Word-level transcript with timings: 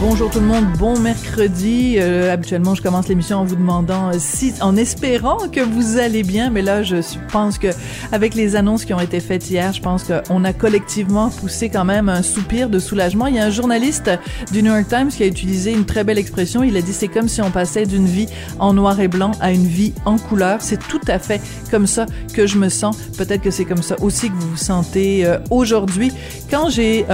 Bonjour 0.00 0.30
tout 0.30 0.38
le 0.38 0.46
monde, 0.46 0.64
bon 0.78 0.96
mercredi. 1.00 1.96
Euh, 1.98 2.32
habituellement, 2.32 2.76
je 2.76 2.82
commence 2.82 3.08
l'émission 3.08 3.38
en 3.38 3.44
vous 3.44 3.56
demandant 3.56 4.10
euh, 4.10 4.12
si, 4.18 4.54
en 4.60 4.76
espérant 4.76 5.48
que 5.48 5.58
vous 5.58 5.98
allez 5.98 6.22
bien, 6.22 6.50
mais 6.50 6.62
là, 6.62 6.84
je 6.84 6.98
pense 7.32 7.58
que 7.58 7.66
avec 8.12 8.36
les 8.36 8.54
annonces 8.54 8.84
qui 8.84 8.94
ont 8.94 9.00
été 9.00 9.18
faites 9.18 9.50
hier, 9.50 9.72
je 9.72 9.82
pense 9.82 10.04
qu'on 10.04 10.44
a 10.44 10.52
collectivement 10.52 11.30
poussé 11.30 11.68
quand 11.68 11.84
même 11.84 12.08
un 12.08 12.22
soupir 12.22 12.70
de 12.70 12.78
soulagement. 12.78 13.26
Il 13.26 13.34
y 13.34 13.38
a 13.40 13.44
un 13.44 13.50
journaliste 13.50 14.08
du 14.52 14.62
New 14.62 14.70
York 14.70 14.86
Times 14.88 15.08
qui 15.08 15.24
a 15.24 15.26
utilisé 15.26 15.72
une 15.72 15.84
très 15.84 16.04
belle 16.04 16.18
expression. 16.18 16.62
Il 16.62 16.76
a 16.76 16.80
dit 16.80 16.92
c'est 16.92 17.08
comme 17.08 17.26
si 17.26 17.42
on 17.42 17.50
passait 17.50 17.84
d'une 17.84 18.06
vie 18.06 18.28
en 18.60 18.74
noir 18.74 19.00
et 19.00 19.08
blanc 19.08 19.32
à 19.40 19.50
une 19.50 19.66
vie 19.66 19.94
en 20.04 20.16
couleur. 20.16 20.58
C'est 20.60 20.78
tout 20.78 21.00
à 21.08 21.18
fait 21.18 21.40
comme 21.72 21.88
ça 21.88 22.06
que 22.34 22.46
je 22.46 22.56
me 22.56 22.68
sens. 22.68 22.96
Peut-être 23.18 23.42
que 23.42 23.50
c'est 23.50 23.64
comme 23.64 23.82
ça 23.82 23.96
aussi 24.00 24.30
que 24.30 24.36
vous 24.36 24.50
vous 24.50 24.56
sentez 24.56 25.26
euh, 25.26 25.38
aujourd'hui. 25.50 26.12
Quand 26.48 26.70
j'ai 26.70 27.04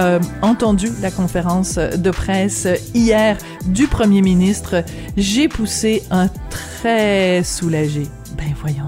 entendu 0.41 0.89
la 1.01 1.11
conférence 1.11 1.75
de 1.75 2.11
presse 2.11 2.67
hier 2.93 3.37
du 3.65 3.87
premier 3.87 4.21
ministre, 4.21 4.83
j'ai 5.17 5.47
poussé 5.47 6.03
un 6.11 6.29
très 6.49 7.43
soulagé. 7.43 8.03
Ben 8.37 8.53
voyons. 8.59 8.87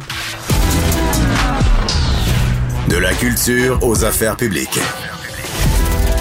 De 2.90 2.98
la 2.98 3.14
culture 3.14 3.80
aux 3.82 4.06
affaires 4.06 4.38
publiques. 4.38 4.80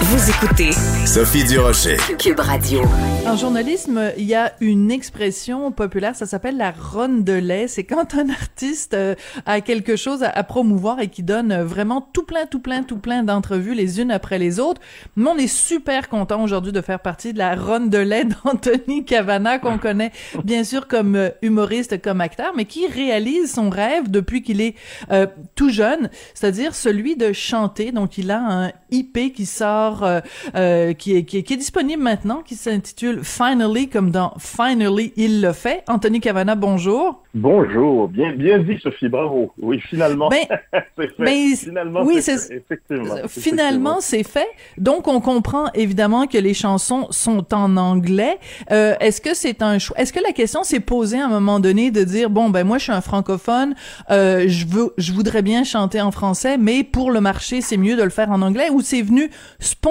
Vous 0.09 0.29
écoutez 0.29 0.71
Sophie 1.05 1.43
Durocher. 1.43 1.97
Cube 2.17 2.39
Radio. 2.39 2.79
En 3.25 3.35
journalisme, 3.35 4.13
il 4.17 4.23
y 4.23 4.35
a 4.35 4.53
une 4.61 4.89
expression 4.89 5.69
populaire, 5.73 6.15
ça 6.15 6.25
s'appelle 6.25 6.55
la 6.55 6.71
ronde 6.71 7.25
de 7.25 7.33
lait. 7.33 7.67
C'est 7.67 7.83
quand 7.83 8.15
un 8.15 8.29
artiste 8.29 8.93
euh, 8.93 9.15
a 9.45 9.59
quelque 9.59 9.97
chose 9.97 10.23
à, 10.23 10.29
à, 10.29 10.43
promouvoir 10.43 11.01
et 11.01 11.09
qui 11.09 11.23
donne 11.23 11.61
vraiment 11.61 11.99
tout 11.99 12.23
plein, 12.23 12.45
tout 12.45 12.61
plein, 12.61 12.83
tout 12.83 12.99
plein 12.99 13.23
d'entrevues 13.23 13.73
les 13.73 13.99
unes 13.99 14.11
après 14.11 14.39
les 14.39 14.61
autres. 14.61 14.79
Mais 15.17 15.29
on 15.29 15.35
est 15.35 15.47
super 15.47 16.07
content 16.07 16.41
aujourd'hui 16.41 16.71
de 16.71 16.79
faire 16.79 17.01
partie 17.01 17.33
de 17.33 17.39
la 17.39 17.55
ronde 17.55 17.89
de 17.89 17.97
lait 17.97 18.23
d'Anthony 18.45 19.03
Cavana, 19.03 19.59
qu'on 19.59 19.77
connaît 19.77 20.13
bien 20.45 20.63
sûr 20.63 20.87
comme 20.87 21.17
euh, 21.17 21.31
humoriste, 21.41 22.01
comme 22.01 22.21
acteur, 22.21 22.53
mais 22.55 22.63
qui 22.63 22.87
réalise 22.87 23.53
son 23.53 23.69
rêve 23.69 24.09
depuis 24.09 24.41
qu'il 24.41 24.61
est 24.61 24.75
euh, 25.11 25.27
tout 25.55 25.69
jeune, 25.69 26.09
c'est-à-dire 26.33 26.75
celui 26.75 27.17
de 27.17 27.33
chanter. 27.33 27.91
Donc 27.91 28.17
il 28.17 28.31
a 28.31 28.39
un 28.39 28.71
IP 28.89 29.33
qui 29.33 29.45
sort 29.45 29.96
euh, 30.03 30.21
euh, 30.55 30.93
qui, 30.93 31.15
est, 31.15 31.23
qui, 31.23 31.37
est, 31.37 31.43
qui, 31.43 31.53
est, 31.53 31.57
disponible 31.57 32.01
maintenant, 32.01 32.41
qui 32.41 32.55
s'intitule 32.55 33.19
Finally, 33.23 33.89
comme 33.89 34.11
dans 34.11 34.33
Finally, 34.37 35.13
il 35.15 35.41
le 35.41 35.53
fait. 35.53 35.83
Anthony 35.87 36.19
Cavana, 36.19 36.55
bonjour. 36.55 37.23
Bonjour, 37.33 38.07
bien, 38.07 38.31
bien 38.31 38.57
dit 38.57 38.79
Sophie, 38.81 39.09
bravo. 39.09 39.51
Oui, 39.59 39.79
finalement, 39.79 40.29
ben, 40.29 40.45
c'est 40.97 41.07
fait. 41.15 41.23
Ben, 41.23 41.55
finalement, 41.55 42.01
oui, 42.03 42.21
c'est. 42.21 42.51
Effectivement. 42.51 43.15
Finalement, 43.27 43.97
c'est 43.99 44.23
fait. 44.23 44.47
Donc, 44.77 45.07
on 45.07 45.21
comprend 45.21 45.67
évidemment 45.73 46.25
que 46.25 46.39
les 46.39 46.55
chansons 46.55 47.07
sont 47.11 47.53
en 47.53 47.77
anglais. 47.77 48.37
Euh, 48.71 48.95
est-ce 48.99 49.21
que 49.21 49.35
c'est 49.35 49.61
un 49.61 49.77
choix? 49.77 49.97
Est-ce 49.99 50.13
que 50.13 50.19
la 50.19 50.31
question 50.31 50.63
s'est 50.63 50.79
posée 50.79 51.19
à 51.19 51.25
un 51.25 51.29
moment 51.29 51.59
donné 51.59 51.91
de 51.91 52.03
dire, 52.03 52.29
bon, 52.31 52.49
ben 52.49 52.65
moi, 52.65 52.79
je 52.79 52.83
suis 52.83 52.91
un 52.91 53.01
francophone, 53.01 53.75
euh, 54.09 54.45
je 54.47 54.65
veux, 54.65 54.93
je 54.97 55.13
voudrais 55.13 55.43
bien 55.43 55.63
chanter 55.63 56.01
en 56.01 56.11
français, 56.11 56.57
mais 56.57 56.83
pour 56.83 57.11
le 57.11 57.21
marché, 57.21 57.61
c'est 57.61 57.77
mieux 57.77 57.95
de 57.95 58.03
le 58.03 58.09
faire 58.09 58.31
en 58.31 58.41
anglais, 58.41 58.69
ou 58.71 58.81
c'est 58.81 59.03
venu 59.03 59.29
spontanément, 59.59 59.86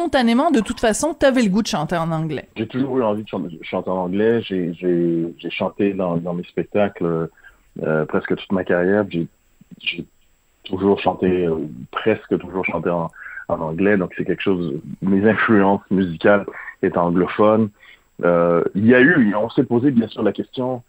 de 0.53 0.61
toute 0.61 0.81
façon, 0.81 1.15
tu 1.19 1.27
avais 1.27 1.43
le 1.43 1.49
goût 1.49 1.63
de 1.63 1.67
chanter 1.67 1.97
en 1.97 2.11
anglais? 2.11 2.49
J'ai 2.57 2.67
toujours 2.67 2.99
eu 2.99 3.03
envie 3.03 3.25
de 3.25 3.29
chanter 3.63 3.91
en 3.91 3.97
anglais. 3.97 4.43
J'ai 4.43 5.51
chanté 5.51 5.93
dans, 5.93 6.35
mes 6.35 6.45
spectacles 6.45 7.29
euh, 7.83 8.05
presque 8.07 8.37
toute 8.37 8.53
ma 8.53 8.65
carrière. 8.65 9.05
J'ai 9.09 10.05
toujours 10.65 11.01
chanté, 11.01 11.47
euh, 11.47 11.57
presque 11.91 12.39
toujours 12.39 12.65
chanté 12.65 12.91
en, 12.91 13.11
anglais, 13.49 13.97
donc 13.97 14.13
c'est 14.17 14.25
quelque 14.25 14.43
chose. 14.43 14.81
Mes 15.03 15.29
influences 15.29 15.83
musicales 15.91 16.47
étaient 16.83 16.99
anglophones. 16.99 17.71
Euh, 18.25 18.65
il 18.75 18.87
y 18.87 18.95
a 18.95 19.01
eu, 19.01 19.35
on 19.35 19.51
s'est 19.51 19.65
posé 19.65 19.91
bien 19.91 20.09
sûr 20.09 20.23
la 20.23 20.33
question 20.33 20.83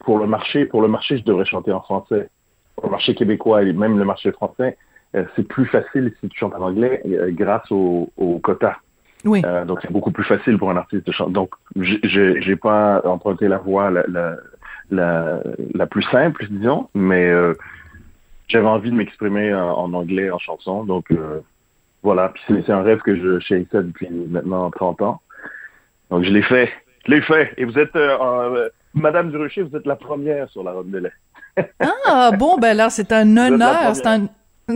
pour 0.00 0.18
le 0.18 0.26
marché. 0.26 0.64
Pour 0.64 0.80
le 0.82 0.88
marché, 0.88 1.18
je 1.18 1.24
devrais 1.24 1.44
chanter 1.44 1.72
en 1.72 1.80
français. 1.80 2.28
Pour 2.76 2.86
le 2.86 2.90
marché 2.90 3.14
québécois 3.14 3.62
et 3.62 3.72
même 3.72 3.98
le 3.98 4.04
marché 4.04 4.32
français, 4.32 4.78
c'est 5.12 5.46
plus 5.46 5.66
facile 5.66 6.12
si 6.20 6.28
tu 6.28 6.38
chantes 6.38 6.54
en 6.54 6.62
anglais 6.62 7.02
euh, 7.06 7.30
grâce 7.32 7.70
au, 7.70 8.10
au 8.16 8.38
quota. 8.38 8.76
Oui. 9.24 9.42
Euh, 9.44 9.64
donc 9.64 9.80
c'est 9.82 9.92
beaucoup 9.92 10.12
plus 10.12 10.24
facile 10.24 10.56
pour 10.58 10.70
un 10.70 10.76
artiste 10.76 11.06
de 11.06 11.12
chanter. 11.12 11.32
Donc 11.32 11.54
j'ai 11.76 12.56
pas 12.56 13.02
emprunté 13.04 13.48
la 13.48 13.58
voie 13.58 13.90
la, 13.90 14.04
la, 14.08 14.36
la, 14.90 15.40
la 15.74 15.86
plus 15.86 16.02
simple, 16.04 16.46
disons, 16.50 16.88
mais 16.94 17.28
euh, 17.28 17.54
j'avais 18.48 18.66
envie 18.66 18.90
de 18.90 18.96
m'exprimer 18.96 19.54
en, 19.54 19.72
en, 19.72 19.92
anglais 19.94 20.30
en 20.30 20.38
chanson. 20.38 20.84
Donc 20.84 21.10
euh, 21.10 21.40
voilà, 22.02 22.30
puis 22.30 22.62
c'est 22.66 22.72
un 22.72 22.82
rêve 22.82 23.00
que 23.00 23.16
je 23.16 23.40
chérissais 23.40 23.82
depuis 23.82 24.08
maintenant 24.10 24.70
30 24.70 25.02
ans. 25.02 25.20
Donc 26.10 26.24
je 26.24 26.30
l'ai 26.30 26.42
fait, 26.42 26.70
je 27.06 27.12
l'ai 27.12 27.20
fait. 27.20 27.52
Et 27.58 27.64
vous 27.64 27.78
êtes, 27.78 27.94
euh, 27.96 28.68
Madame 28.94 29.30
Durocher, 29.30 29.62
vous 29.62 29.76
êtes 29.76 29.86
la 29.86 29.96
première 29.96 30.48
sur 30.50 30.62
la 30.62 30.72
robe 30.72 30.90
de 30.90 30.98
lait. 30.98 31.12
ah 32.06 32.30
bon, 32.38 32.58
ben 32.58 32.74
là 32.76 32.88
c'est 32.90 33.12
un 33.12 33.36
honneur, 33.36 33.94
c'est 33.94 34.06
un 34.06 34.28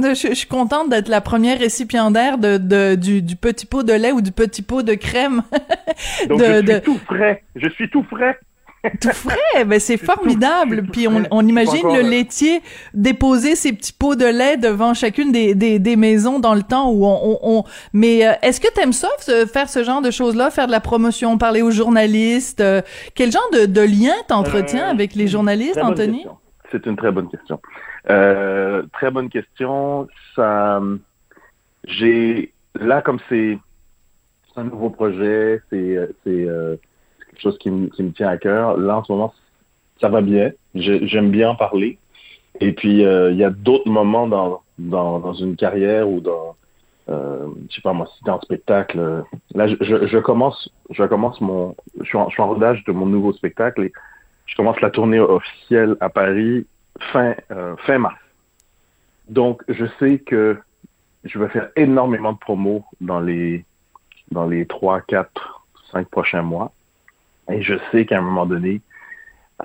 je, 0.03 0.28
je, 0.28 0.34
suis 0.34 0.49
contente 0.49 0.88
d'être 0.88 1.09
la 1.09 1.21
première 1.21 1.59
récipiendaire 1.59 2.38
de, 2.38 2.59
de 2.59 2.94
du, 2.94 3.22
du, 3.22 3.37
petit 3.37 3.66
pot 3.66 3.82
de 3.82 3.93
lait 3.93 4.12
ou 4.12 4.21
du 4.21 4.32
petit 4.32 4.62
pot 4.62 4.82
de 4.82 4.94
crème. 4.94 5.43
Donc 6.28 6.41
je 6.41 6.55
suis 6.55 6.62
de... 6.65 6.78
tout 6.78 6.99
frais. 7.06 7.43
Je 7.56 7.69
suis 7.69 7.91
tout 7.91 8.05
frais. 8.05 8.38
Tout 9.00 9.12
frais, 9.12 9.65
ben 9.65 9.81
c'est 9.81 9.97
formidable. 9.97 10.84
tout, 10.84 10.93
Puis 10.93 11.09
on, 11.09 11.41
imagine 11.49 11.88
le 11.88 12.00
euh, 12.00 12.03
laitier 12.03 12.60
déposer 12.93 13.55
ses 13.55 13.72
petits 13.72 13.94
pots 13.94 14.15
de 14.15 14.27
lait 14.27 14.59
devant 14.59 14.93
chacune 14.93 15.32
des, 15.32 15.55
des, 15.55 15.78
des 15.78 15.97
maisons 15.97 16.38
dans 16.38 16.55
le 16.55 16.62
temps 16.62 16.91
où 16.91 17.06
on. 17.06 17.19
on, 17.25 17.38
on... 17.43 17.65
Mais 17.94 18.26
euh, 18.26 18.32
est-ce 18.43 18.61
que 18.61 18.71
t'aimes 18.72 18.93
ça, 18.93 19.09
faire 19.50 19.71
ce 19.71 19.84
genre 19.84 20.03
de 20.03 20.11
choses-là, 20.11 20.50
faire 20.50 20.66
de 20.66 20.72
la 20.72 20.81
promotion, 20.81 21.38
parler 21.38 21.62
aux 21.62 21.71
journalistes 21.71 22.61
euh, 22.61 22.82
Quel 23.15 23.32
genre 23.32 23.49
de, 23.55 23.65
de 23.65 23.81
lien 23.81 24.15
t'entretiens 24.28 24.87
avec 24.88 25.15
les 25.15 25.28
journalistes, 25.28 25.81
Anthony? 25.81 26.26
C'est 26.71 26.84
une 26.84 26.97
très 26.97 27.11
bonne 27.11 27.31
question. 27.31 27.61
Euh, 28.10 28.82
très 28.92 29.10
bonne 29.10 29.28
question. 29.28 30.09
Ça, 30.34 30.81
j'ai 31.84 32.53
là 32.78 33.03
comme 33.03 33.19
c'est 33.28 33.59
un 34.56 34.65
nouveau 34.65 34.91
projet, 34.91 35.60
c'est 35.70 35.97
euh, 35.97 36.76
quelque 37.31 37.41
chose 37.41 37.59
qui 37.59 37.70
me, 37.70 37.88
tient 38.12 38.28
à 38.28 38.37
cœur. 38.37 38.76
Là 38.76 38.98
en 38.98 39.04
ce 39.04 39.12
moment, 39.12 39.34
ça 40.00 40.08
va 40.08 40.20
bien. 40.20 40.52
J'aime 40.75 41.31
bien 41.31 41.50
en 41.50 41.56
parler. 41.56 41.99
Et 42.61 42.73
puis 42.73 43.05
euh, 43.05 43.32
il 43.32 43.38
y 43.38 43.44
a 43.44 43.50
d'autres 43.50 43.88
moments 43.88 44.29
dans, 44.29 44.62
dans 44.79 45.19
dans 45.19 45.34
une 45.34 45.56
carrière 45.56 46.08
ou 46.08 46.20
dans 46.20 46.56
euh, 47.08 47.49
je 47.69 47.75
sais 47.75 47.81
pas 47.82 47.93
moi, 47.93 48.08
si 48.17 48.25
t'es 48.25 48.31
en 48.31 48.40
spectacle. 48.40 49.25
Là, 49.55 49.67
je, 49.67 49.76
je, 49.81 50.06
je, 50.06 50.19
commence, 50.19 50.70
je 50.90 51.05
commence 51.05 51.40
mon, 51.40 51.75
je 52.00 52.05
suis, 52.05 52.17
en, 52.17 52.29
je 52.29 52.34
suis 52.34 52.43
en 52.43 52.49
rodage 52.49 52.82
de 52.84 52.93
mon 52.93 53.06
nouveau 53.06 53.32
spectacle 53.32 53.82
et 53.84 53.93
je 54.46 54.56
commence 54.56 54.81
la 54.81 54.90
tournée 54.90 55.20
officielle 55.20 55.96
à 56.00 56.08
Paris 56.08 56.67
fin, 57.00 57.35
euh, 57.50 57.76
fin 57.87 57.99
mars. 57.99 58.19
Donc, 59.29 59.62
je 59.69 59.87
sais 59.99 60.19
que 60.19 60.58
je 61.25 61.38
vais 61.38 61.49
faire 61.49 61.70
énormément 61.76 62.32
de 62.32 62.38
promos 62.38 62.85
dans 63.00 63.20
les, 63.20 63.64
dans 64.31 64.46
les 64.46 64.67
3, 64.67 65.00
4, 65.02 65.64
5 65.93 66.08
prochains 66.08 66.43
mois. 66.43 66.73
Et 67.50 67.62
je 67.62 67.75
sais 67.91 68.06
qu'à 68.06 68.19
un 68.19 68.23
moment 68.23 68.46
donné, 68.46 68.81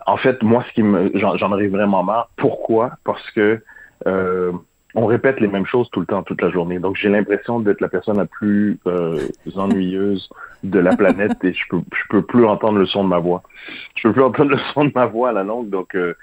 en 0.05 0.17
fait, 0.17 0.41
moi, 0.43 0.63
ce 0.67 0.73
qui 0.73 0.83
me, 0.83 1.11
j'en 1.15 1.51
aurais 1.51 1.67
vraiment 1.67 2.03
marre. 2.03 2.29
Pourquoi? 2.37 2.91
Parce 3.03 3.29
que, 3.31 3.61
euh, 4.07 4.51
on 4.95 5.05
répète 5.05 5.39
les 5.39 5.47
mêmes 5.47 5.65
choses 5.65 5.89
tout 5.91 5.99
le 5.99 6.05
temps, 6.05 6.23
toute 6.23 6.41
la 6.41 6.49
journée. 6.49 6.79
Donc, 6.79 6.95
j'ai 6.95 7.09
l'impression 7.09 7.59
d'être 7.59 7.81
la 7.81 7.89
personne 7.89 8.17
la 8.17 8.25
plus 8.25 8.79
euh, 8.87 9.27
ennuyeuse 9.55 10.29
de 10.63 10.79
la 10.79 10.95
planète 10.95 11.43
et 11.43 11.53
je 11.53 11.63
peux 11.69 11.81
je 11.93 12.07
peux 12.09 12.21
plus 12.23 12.45
entendre 12.45 12.79
le 12.79 12.85
son 12.85 13.03
de 13.03 13.09
ma 13.09 13.19
voix. 13.19 13.43
Je 13.95 14.07
peux 14.07 14.13
plus 14.13 14.23
entendre 14.23 14.51
le 14.51 14.59
son 14.73 14.85
de 14.85 14.91
ma 14.95 15.05
voix 15.05 15.29
à 15.29 15.31
la 15.31 15.43
longue, 15.43 15.69
donc 15.69 15.95
euh, 15.95 16.15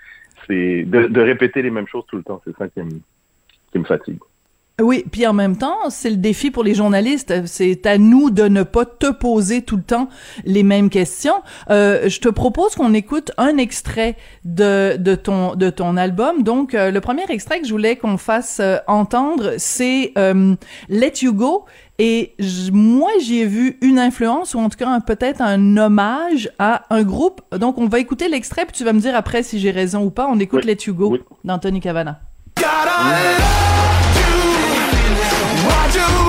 c'est 0.47 0.85
de, 0.85 1.21
répéter 1.21 1.63
les 1.63 1.71
mêmes 1.71 1.89
choses 1.89 2.05
tout 2.07 2.17
le 2.17 2.23
temps, 2.23 2.41
c'est 2.45 2.57
ça 2.57 2.69
qui 2.69 2.81
me 2.81 3.01
qui 3.73 3.79
me 3.79 3.85
fatigue. 3.85 4.19
Oui, 4.83 5.05
puis 5.11 5.27
en 5.27 5.33
même 5.33 5.57
temps, 5.57 5.89
c'est 5.89 6.11
le 6.11 6.17
défi 6.17 6.51
pour 6.51 6.63
les 6.63 6.75
journalistes. 6.75 7.47
C'est 7.47 7.87
à 7.87 7.97
nous 7.97 8.29
de 8.29 8.47
ne 8.47 8.63
pas 8.63 8.85
te 8.85 9.11
poser 9.11 9.63
tout 9.63 9.77
le 9.77 9.83
temps 9.83 10.11
les 10.45 10.63
mêmes 10.63 10.91
questions. 10.91 11.33
Euh, 11.71 12.11
je 12.11 12.21
te 12.21 12.29
propose 12.29 12.75
qu'on 12.75 12.93
écoute 12.93 13.33
un 13.39 13.57
extrait 13.57 14.17
de, 14.45 14.97
de 14.99 15.15
ton 15.15 15.55
de 15.55 15.71
ton 15.71 15.97
album. 15.97 16.43
Donc, 16.43 16.75
euh, 16.75 16.91
le 16.91 17.01
premier 17.01 17.25
extrait 17.31 17.61
que 17.61 17.67
je 17.67 17.73
voulais 17.73 17.97
qu'on 17.97 18.19
fasse 18.19 18.59
euh, 18.61 18.77
entendre, 18.87 19.55
c'est 19.57 20.13
euh, 20.19 20.55
Let 20.91 21.15
You 21.23 21.33
Go. 21.33 21.65
Et 21.99 22.35
moi, 22.71 23.09
j'y 23.23 23.39
ai 23.41 23.47
vu 23.47 23.79
une 23.81 23.99
influence, 23.99 24.55
ou 24.55 24.59
en 24.59 24.69
tout 24.69 24.77
cas 24.77 25.01
peut-être 25.01 25.41
un 25.41 25.79
hommage 25.79 26.51
à 26.59 26.83
un 26.95 27.03
groupe. 27.03 27.41
Donc, 27.57 27.79
on 27.79 27.87
va 27.87 27.99
écouter 27.99 28.29
l'extrait, 28.29 28.67
puis 28.67 28.77
tu 28.77 28.85
vas 28.85 28.93
me 28.93 29.01
dire 29.01 29.17
après 29.17 29.43
si 29.43 29.59
j'ai 29.59 29.71
raison 29.71 30.05
ou 30.05 30.11
pas. 30.11 30.29
On 30.31 30.39
écoute 30.39 30.65
Oui. 30.67 30.71
Let 30.71 30.85
You 30.87 30.93
Go 30.93 31.13
Oui. 31.13 31.21
d'Anthony 31.45 31.81
Cavana. 31.81 32.21
do 35.97 36.26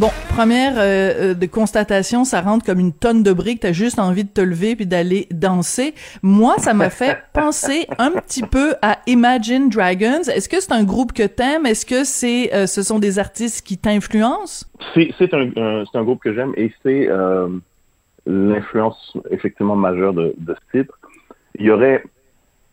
Bon, 0.00 0.08
première 0.30 0.78
euh, 0.78 1.32
euh, 1.32 1.34
de 1.34 1.44
constatation, 1.44 2.24
ça 2.24 2.40
rentre 2.40 2.64
comme 2.64 2.80
une 2.80 2.94
tonne 2.94 3.22
de 3.22 3.34
briques. 3.34 3.60
T'as 3.60 3.72
juste 3.72 3.98
envie 3.98 4.24
de 4.24 4.30
te 4.30 4.40
lever 4.40 4.74
puis 4.74 4.86
d'aller 4.86 5.28
danser. 5.30 5.92
Moi, 6.22 6.54
ça 6.56 6.72
m'a 6.72 6.88
fait 6.88 7.18
penser 7.34 7.86
un 7.98 8.12
petit 8.12 8.40
peu 8.40 8.76
à 8.80 8.96
Imagine 9.06 9.68
Dragons. 9.68 10.22
Est-ce 10.34 10.48
que 10.48 10.58
c'est 10.58 10.72
un 10.72 10.84
groupe 10.84 11.12
que 11.12 11.24
t'aimes? 11.26 11.66
Est-ce 11.66 11.84
que 11.84 12.04
c'est, 12.04 12.50
euh, 12.54 12.66
ce 12.66 12.82
sont 12.82 12.98
des 12.98 13.18
artistes 13.18 13.60
qui 13.66 13.76
t'influencent? 13.76 14.64
C'est 14.94 15.12
c'est 15.18 15.34
un, 15.34 15.50
un- 15.58 15.84
c'est 15.92 15.98
un 15.98 16.02
groupe 16.04 16.22
que 16.22 16.32
j'aime 16.32 16.54
et 16.56 16.72
c'est 16.82 17.06
euh, 17.06 17.48
l'influence 18.24 19.18
effectivement 19.30 19.76
majeure 19.76 20.14
de, 20.14 20.34
de 20.38 20.54
ce 20.54 20.78
titre. 20.78 20.98
Il 21.58 21.66
y 21.66 21.70
aurait, 21.70 22.02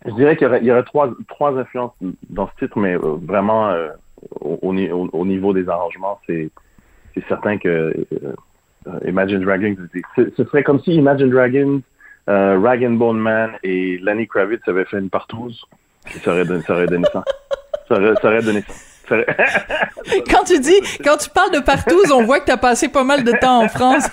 je 0.06 0.12
dirais 0.14 0.38
qu'il 0.38 0.48
y 0.62 0.66
y 0.68 0.72
aurait 0.72 0.84
trois, 0.84 1.10
trois 1.28 1.58
influences 1.58 1.92
dans 2.30 2.48
ce 2.48 2.66
titre, 2.66 2.80
mais 2.80 2.96
vraiment 2.96 3.68
euh, 3.72 3.90
au 4.40 5.26
niveau 5.26 5.52
des 5.54 5.68
arrangements, 5.68 6.22
c'est 6.26 6.50
c'est 7.22 7.28
certain 7.28 7.58
que 7.58 7.68
euh, 8.14 9.00
Imagine 9.06 9.40
Dragons, 9.42 9.76
ce 10.16 10.44
serait 10.44 10.64
comme 10.64 10.80
si 10.82 10.94
Imagine 10.94 11.30
Dragons, 11.30 11.82
euh, 12.30 12.60
Rag 12.60 12.84
and 12.86 12.92
Bone 12.92 13.18
Man 13.20 13.52
et 13.64 13.98
Lenny 14.02 14.28
Kravitz 14.28 14.62
avaient 14.68 14.86
fait 14.86 15.00
une 15.00 15.10
partouze, 15.10 15.62
ça 16.24 16.32
aurait 16.32 16.46
donné, 16.46 16.62
ça 16.64 16.74
aurait 16.74 16.88
donné 16.88 17.06
ça. 17.12 17.24
Ça 17.88 17.96
aurait, 17.96 18.14
ça 18.22 18.28
aurait 18.28 18.42
donné 18.42 18.62
ça. 18.62 18.74
Ça 19.10 19.16
aurait- 19.16 19.26
Quand 20.30 20.44
tu 20.44 20.60
dis, 20.60 20.76
quand 21.04 21.18
tu 21.18 21.30
parles 21.30 21.52
de 21.54 21.60
partout, 21.60 22.00
on 22.14 22.24
voit 22.24 22.40
que 22.42 22.46
t'as 22.46 22.58
passé 22.58 22.90
pas 22.90 23.04
mal 23.06 23.24
de 23.24 23.32
temps 23.40 23.62
en 23.64 23.68
France. 23.70 24.08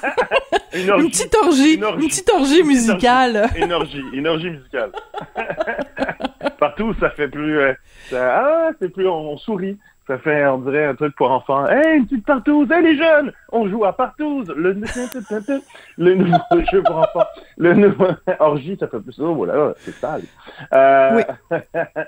Une 0.72 0.80
Une 0.84 0.90
orgie. 0.90 1.08
petite 1.10 1.34
orgie, 1.36 1.74
Une 1.74 1.84
orgie. 1.84 2.02
une 2.04 2.08
petite 2.08 2.30
orgie 2.30 2.62
musicale. 2.64 3.46
Énergie, 3.56 4.02
énergie 4.12 4.50
musicale. 4.50 4.90
Partout, 6.58 6.94
ça 7.00 7.10
fait 7.10 7.28
plus. 7.28 7.58
euh, 7.58 7.72
ça- 8.10 8.36
ah, 8.38 8.70
c'est 8.80 8.88
plus. 8.92 9.06
On, 9.08 9.32
on 9.32 9.36
sourit. 9.38 9.78
Ça 10.06 10.18
fait, 10.18 10.44
on 10.46 10.58
dirait, 10.58 10.84
un 10.84 10.94
truc 10.94 11.14
pour 11.16 11.30
enfants. 11.30 11.66
Hey, 11.66 11.96
une 11.98 12.04
petite 12.06 12.26
partouze. 12.26 12.70
Hey, 12.70 12.82
les 12.82 12.96
jeunes, 12.98 13.32
on 13.50 13.66
joue 13.68 13.84
à 13.86 13.92
partouze. 13.96 14.52
Le, 14.54 14.72
le 15.98 16.14
nouveau 16.14 16.38
jeu 16.72 16.82
pour 16.82 16.96
enfants. 16.98 17.24
Le 17.56 17.72
nouveau 17.74 18.06
orgie, 18.40 18.76
ça 18.78 18.86
fait 18.88 19.00
plus. 19.00 19.18
Oh, 19.18 19.34
voilà, 19.34 19.72
c'est 19.78 19.94
sale. 19.94 20.22
Euh, 20.72 21.22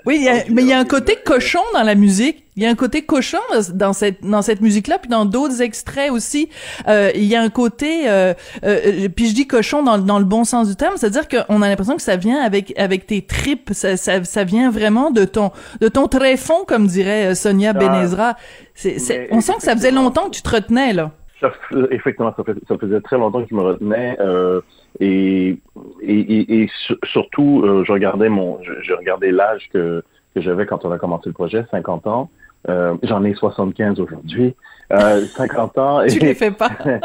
Oui, 0.05 0.19
y 0.19 0.29
a- 0.29 0.43
mais 0.51 0.61
il 0.61 0.67
y 0.67 0.73
a 0.73 0.79
un 0.79 0.85
côté 0.85 1.17
cochon 1.25 1.61
dans 1.73 1.83
la 1.83 1.95
musique. 1.95 2.43
Il 2.57 2.63
y 2.63 2.65
a 2.65 2.69
un 2.69 2.75
côté 2.75 3.03
cochon 3.03 3.37
dans 3.73 3.93
cette 3.93 4.21
dans 4.23 4.41
cette 4.41 4.61
musique-là, 4.61 4.97
puis 4.97 5.09
dans 5.09 5.25
d'autres 5.25 5.61
extraits 5.61 6.11
aussi. 6.11 6.49
Euh, 6.87 7.11
il 7.15 7.23
y 7.25 7.35
a 7.35 7.41
un 7.41 7.49
côté, 7.49 8.09
euh, 8.09 8.33
euh, 8.65 9.07
puis 9.15 9.27
je 9.27 9.35
dis 9.35 9.45
cochon 9.47 9.83
dans, 9.83 9.97
dans 9.99 10.17
le 10.19 10.25
bon 10.25 10.43
sens 10.43 10.67
du 10.67 10.75
terme, 10.75 10.95
c'est-à-dire 10.97 11.27
qu'on 11.27 11.61
a 11.61 11.69
l'impression 11.69 11.95
que 11.95 12.01
ça 12.01 12.15
vient 12.17 12.41
avec 12.41 12.73
avec 12.79 13.05
tes 13.05 13.21
tripes, 13.21 13.69
ça, 13.73 13.95
ça, 13.95 14.23
ça 14.23 14.43
vient 14.43 14.71
vraiment 14.71 15.11
de 15.11 15.23
ton 15.23 15.51
de 15.81 15.87
ton 15.87 16.07
tréfonds, 16.07 16.65
comme 16.67 16.87
dirait 16.87 17.27
euh, 17.27 17.35
Sonia 17.35 17.73
Benezra. 17.79 18.35
C'est, 18.73 18.97
c'est- 18.99 19.19
mais 19.19 19.27
on 19.31 19.41
sent 19.41 19.53
que 19.57 19.63
ça 19.63 19.73
faisait 19.75 19.91
longtemps 19.91 20.25
que 20.25 20.35
tu 20.35 20.41
te 20.41 20.49
retenais 20.49 20.93
là. 20.93 21.11
Ça, 21.39 21.51
effectivement, 21.91 22.33
ça, 22.35 22.43
fait- 22.43 22.57
ça 22.67 22.75
faisait 22.79 22.99
très 23.01 23.17
longtemps 23.19 23.43
que 23.43 23.47
je 23.51 23.55
me 23.55 23.61
retenais 23.61 24.17
euh, 24.19 24.61
et, 24.99 25.59
et, 26.01 26.19
et, 26.19 26.61
et 26.63 26.69
sur- 26.87 26.97
surtout, 27.03 27.61
euh, 27.63 27.83
je 27.85 27.91
regardais 27.91 28.29
mon, 28.29 28.57
je, 28.63 28.71
je 28.81 28.93
regardais 28.93 29.31
l'âge 29.31 29.69
que, 29.71 30.03
que 30.33 30.41
j'avais 30.41 30.65
quand 30.65 30.83
on 30.85 30.91
a 30.91 30.97
commencé 30.97 31.23
le 31.29 31.33
projet, 31.33 31.63
50 31.69 32.07
ans. 32.07 32.29
Euh, 32.69 32.95
J'en 33.03 33.23
ai 33.23 33.33
75 33.33 33.99
aujourd'hui, 33.99 34.55
euh, 34.91 35.25
50 35.25 35.77
ans. 35.77 36.05
Tu 36.07 36.17
et- 36.17 36.19
les 36.19 36.35
fais 36.35 36.51
pas. 36.51 36.71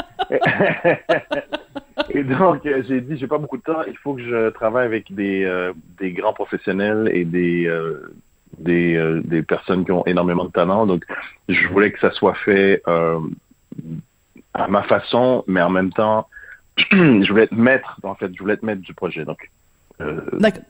et 2.10 2.22
donc, 2.24 2.64
euh, 2.66 2.82
j'ai 2.88 3.00
dit, 3.00 3.16
j'ai 3.16 3.26
pas 3.26 3.38
beaucoup 3.38 3.56
de 3.58 3.62
temps, 3.62 3.82
il 3.86 3.96
faut 3.96 4.14
que 4.14 4.22
je 4.22 4.50
travaille 4.50 4.86
avec 4.86 5.12
des, 5.14 5.44
euh, 5.44 5.72
des 5.98 6.12
grands 6.12 6.32
professionnels 6.32 7.10
et 7.12 7.24
des, 7.24 7.66
euh, 7.66 8.12
des, 8.58 8.96
euh, 8.96 9.20
des 9.24 9.42
personnes 9.42 9.84
qui 9.84 9.92
ont 9.92 10.04
énormément 10.06 10.44
de 10.44 10.50
talent. 10.52 10.86
Donc, 10.86 11.04
je 11.48 11.66
voulais 11.68 11.92
que 11.92 12.00
ça 12.00 12.10
soit 12.10 12.34
fait 12.34 12.82
euh, 12.88 13.18
à 14.54 14.68
ma 14.68 14.82
façon, 14.82 15.44
mais 15.46 15.62
en 15.62 15.70
même 15.70 15.92
temps, 15.92 16.26
je 16.90 17.28
voulais 17.30 17.44
être 17.44 17.52
maître, 17.56 17.98
en 18.02 18.14
fait, 18.14 18.30
je 18.34 18.38
voulais 18.38 18.54
être 18.54 18.62
maître 18.62 18.82
du 18.82 18.94
projet. 18.94 19.24
Donc, 19.24 19.48
euh, 20.00 20.20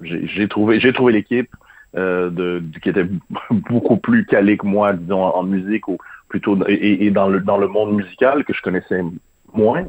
j'ai 0.02 0.48
trouvé, 0.48 0.80
j'ai 0.80 0.92
trouvé 0.92 1.12
l'équipe 1.12 1.50
euh, 1.96 2.30
de, 2.30 2.62
qui 2.82 2.88
était 2.88 3.06
beaucoup 3.50 3.96
plus 3.96 4.24
calée 4.24 4.56
que 4.56 4.66
moi, 4.66 4.92
disons, 4.92 5.22
en, 5.22 5.36
en 5.36 5.42
musique 5.42 5.88
ou 5.88 5.98
plutôt 6.28 6.58
et, 6.68 7.06
et 7.06 7.10
dans 7.10 7.28
le 7.28 7.40
dans 7.40 7.58
le 7.58 7.68
monde 7.68 7.94
musical 7.94 8.44
que 8.44 8.52
je 8.54 8.62
connaissais 8.62 9.02
moins. 9.52 9.82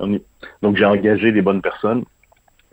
Donc, 0.61 0.75
j'ai 0.75 0.85
engagé 0.85 1.31
des 1.31 1.41
bonnes 1.41 1.61
personnes. 1.61 2.03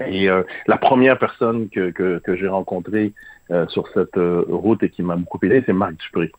Et 0.05 0.29
euh, 0.29 0.43
la 0.67 0.77
première 0.79 1.19
personne 1.19 1.69
que, 1.69 1.91
que, 1.91 2.19
que 2.19 2.35
j'ai 2.35 2.49
rencontrée 2.49 3.13
euh, 3.51 3.67
sur 3.69 3.87
cette 3.89 4.17
route 4.17 4.83
et 4.83 4.89
qui 4.89 5.03
m'a 5.03 5.15
beaucoup 5.17 5.39
aidé, 5.43 5.63
c'est 5.65 5.73
Marc 5.73 5.95
Dupré. 5.97 6.33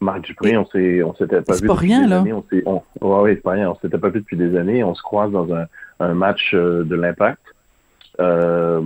Marc 0.00 0.22
Dupré, 0.22 0.56
on 0.56 0.66
s'est 0.66 1.02
on 1.02 1.14
s'était 1.14 1.42
pas 1.42 1.54
vu 1.56 1.68
depuis 1.68 1.88
rien, 1.88 2.02
des 2.02 2.08
là. 2.08 2.18
années. 2.20 2.32
On 2.32 2.44
s'est 2.50 2.62
on, 2.64 2.82
ouais, 3.00 3.20
ouais, 3.22 3.34
c'est 3.34 3.42
pas 3.42 3.52
rien. 3.52 3.70
On 3.70 3.76
s'était 3.76 3.98
pas 3.98 4.08
vu 4.08 4.20
depuis 4.20 4.36
des 4.36 4.56
années. 4.56 4.84
On 4.84 4.94
se 4.94 5.02
croise 5.02 5.32
dans 5.32 5.52
un, 5.54 5.66
un 6.00 6.14
match 6.14 6.54
de 6.54 6.94
l'Impact. 6.94 7.40
Euh, 8.20 8.80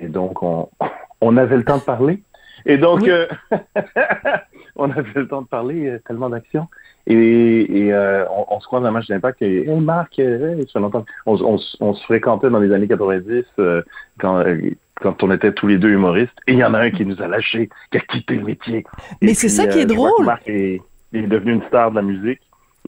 et 0.00 0.08
donc 0.08 0.42
on 0.42 0.68
on 1.20 1.36
avait 1.36 1.56
le 1.56 1.64
temps 1.64 1.78
de 1.78 1.82
parler. 1.82 2.22
Et 2.66 2.78
donc 2.78 3.02
Oui. 3.02 3.10
euh, 3.10 3.26
on 4.76 4.90
avait 4.90 5.02
le 5.14 5.28
temps 5.28 5.42
de 5.42 5.46
parler, 5.46 5.88
euh, 5.88 5.98
tellement 6.06 6.30
d'action. 6.30 6.68
Et, 7.06 7.78
et 7.86 7.92
euh, 7.92 8.24
on, 8.30 8.46
on 8.56 8.60
se 8.60 8.66
croise 8.66 8.82
dans 8.82 8.88
un 8.88 8.92
match 8.92 9.06
d'impact 9.08 9.42
et 9.42 9.68
hey 9.68 9.80
Marc, 9.80 10.18
euh, 10.18 10.56
hey. 10.58 10.66
On, 10.74 10.90
on, 11.26 11.56
s- 11.56 11.76
on 11.80 11.92
se 11.94 12.02
fréquentait 12.04 12.48
dans 12.48 12.60
les 12.60 12.72
années 12.72 12.88
90 12.88 13.44
euh, 13.58 13.82
quand, 14.18 14.42
quand 15.02 15.22
on 15.22 15.30
était 15.30 15.52
tous 15.52 15.66
les 15.66 15.76
deux 15.76 15.90
humoristes. 15.90 16.32
Et 16.46 16.52
il 16.54 16.58
y 16.58 16.64
en 16.64 16.72
a 16.74 16.80
un 16.80 16.90
qui 16.90 17.04
nous 17.04 17.20
a 17.20 17.26
lâchés, 17.28 17.68
qui 17.90 17.98
a 17.98 18.00
quitté 18.00 18.36
le 18.36 18.44
métier. 18.44 18.84
Mais 19.20 19.34
c'est 19.34 19.50
ça 19.50 19.66
qui 19.66 19.80
est 19.80 19.86
drôle. 19.86 20.24
Marc 20.24 20.48
est, 20.48 20.80
il 21.12 21.24
est 21.24 21.26
devenu 21.28 21.52
une 21.52 21.62
star 21.64 21.90
de 21.90 21.96
la 21.96 22.02
musique. 22.02 22.40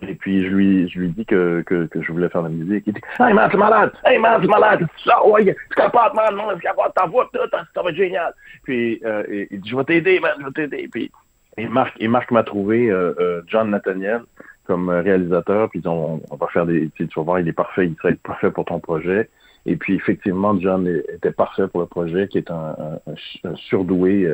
Et 0.02 0.14
puis 0.14 0.42
je 0.44 0.48
lui, 0.48 0.88
je 0.90 0.98
lui 1.00 1.08
dis 1.08 1.24
que, 1.24 1.62
que, 1.62 1.86
que 1.86 2.02
je 2.02 2.12
voulais 2.12 2.28
faire 2.28 2.42
de 2.42 2.48
la 2.48 2.54
musique. 2.54 2.84
Il 2.86 2.92
dit 2.92 3.00
Hey 3.18 3.32
man, 3.32 3.50
t'es 3.50 3.56
malade! 3.56 3.92
Hey 4.04 4.18
man, 4.18 4.40
t'es 4.40 4.46
malade! 4.46 4.86
Ça, 5.04 5.26
ouais, 5.26 5.44
tu 5.44 5.74
capotes, 5.74 6.14
man, 6.14 6.34
non, 6.36 6.48
je 6.54 6.60
capote 6.60 6.92
ta 6.94 7.06
voix, 7.06 7.28
tout, 7.32 7.38
ça, 7.50 7.82
va 7.82 7.90
être 7.90 7.96
génial. 7.96 8.34
Puis 8.64 9.00
euh, 9.04 9.46
il 9.50 9.60
dit 9.60 9.68
Je 9.70 9.76
vais 9.76 9.84
t'aider, 9.84 10.20
man, 10.20 10.32
je 10.38 10.44
vais 10.44 10.52
t'aider. 10.52 10.88
Puis 10.92 11.10
et 11.56 11.66
Marc, 11.66 11.94
et 11.98 12.08
Marc 12.08 12.30
m'a 12.30 12.42
trouvé 12.42 12.90
euh, 12.90 13.14
euh, 13.18 13.40
John 13.46 13.70
Nathaniel 13.70 14.20
comme 14.66 14.90
euh, 14.90 15.00
réalisateur. 15.00 15.70
Puis 15.70 15.80
on, 15.86 16.20
on 16.30 16.36
va 16.36 16.46
faire 16.48 16.66
des. 16.66 16.90
Tu 16.94 17.08
vas 17.16 17.22
voir, 17.22 17.40
il 17.40 17.48
est 17.48 17.52
parfait, 17.54 17.86
il 17.86 17.96
serait 17.96 18.16
parfait 18.16 18.50
pour 18.50 18.66
ton 18.66 18.78
projet. 18.80 19.30
Et 19.64 19.76
puis 19.76 19.94
effectivement, 19.94 20.60
John 20.60 20.86
était 20.86 21.32
parfait 21.32 21.68
pour 21.68 21.80
le 21.80 21.86
projet, 21.86 22.28
qui 22.28 22.36
est 22.38 22.50
un, 22.50 22.76
un- 23.06 23.48
un 23.50 23.56
surdoué. 23.56 24.30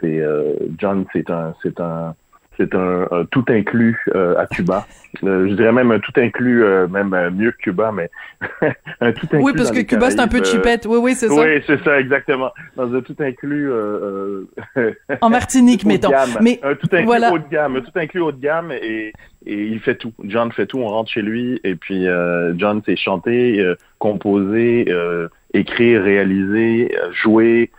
C'est 0.00 0.20
euh, 0.20 0.52
John, 0.76 1.06
c'est 1.14 1.30
un, 1.30 1.54
c'est 1.62 1.80
un, 1.80 2.14
c'est 2.58 2.74
un, 2.74 3.06
un 3.10 3.24
tout 3.24 3.44
inclus 3.48 4.04
euh, 4.14 4.36
à 4.36 4.46
Cuba. 4.46 4.86
Euh, 5.24 5.48
je 5.48 5.54
dirais 5.54 5.72
même 5.72 5.90
un 5.90 6.00
tout 6.00 6.12
inclus, 6.18 6.62
euh, 6.62 6.86
même 6.86 7.14
euh, 7.14 7.30
mieux 7.30 7.50
que 7.52 7.56
Cuba, 7.56 7.90
mais 7.92 8.10
un 9.00 9.10
tout 9.12 9.26
inclus. 9.32 9.42
Oui, 9.42 9.52
parce 9.56 9.70
que 9.70 9.80
Cuba 9.80 10.10
c'est 10.10 10.20
un 10.20 10.28
peu 10.28 10.44
chipette. 10.44 10.84
Oui, 10.86 10.98
oui, 11.00 11.14
c'est 11.14 11.28
ça. 11.28 11.34
Oui, 11.34 11.62
c'est 11.66 11.82
ça, 11.82 11.98
exactement. 11.98 12.52
Dans 12.76 12.94
un 12.94 13.00
tout 13.00 13.16
inclus. 13.18 13.72
Euh, 13.72 14.44
euh, 14.76 14.92
En 15.22 15.30
Martinique, 15.30 15.86
mettons. 15.86 16.10
Mais 16.42 16.60
un 16.62 16.74
tout 16.74 16.88
inclus 16.92 17.06
voilà. 17.06 17.32
haut 17.32 17.38
de 17.38 17.48
gamme, 17.50 17.76
un 17.76 17.80
tout 17.80 17.90
inclus 17.94 18.20
haut 18.20 18.32
de 18.32 18.40
gamme 18.40 18.70
et, 18.70 19.14
et 19.46 19.64
il 19.64 19.80
fait 19.80 19.94
tout. 19.94 20.12
John 20.24 20.52
fait 20.52 20.66
tout. 20.66 20.78
On 20.78 20.88
rentre 20.88 21.10
chez 21.10 21.22
lui 21.22 21.58
et 21.64 21.74
puis 21.74 22.06
euh, 22.06 22.52
John 22.58 22.82
c'est 22.84 22.96
chanter, 22.96 23.60
euh, 23.60 23.76
composer, 23.98 24.84
euh, 24.88 25.28
écrire, 25.54 26.02
réaliser, 26.02 26.94
jouer. 27.12 27.70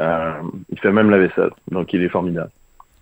Euh, 0.00 0.32
il 0.70 0.78
fait 0.80 0.92
même 0.92 1.10
la 1.10 1.18
vaisselle. 1.18 1.50
Donc 1.70 1.92
il 1.92 2.02
est 2.02 2.08
formidable. 2.08 2.50